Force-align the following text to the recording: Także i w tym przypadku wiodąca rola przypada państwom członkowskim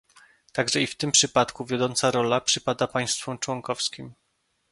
Także 0.53 0.81
i 0.81 0.87
w 0.87 0.95
tym 0.97 1.11
przypadku 1.11 1.65
wiodąca 1.65 2.11
rola 2.11 2.41
przypada 2.41 2.87
państwom 2.87 3.39
członkowskim 3.39 4.13